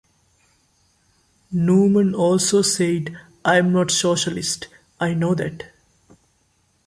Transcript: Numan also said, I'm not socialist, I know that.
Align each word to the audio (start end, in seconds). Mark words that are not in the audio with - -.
Numan 1.53 2.15
also 2.15 2.63
said, 2.63 3.15
I'm 3.45 3.71
not 3.71 3.91
socialist, 3.91 4.67
I 4.99 5.13
know 5.13 5.35
that. 5.35 5.71